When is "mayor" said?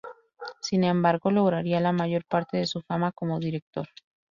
1.91-2.25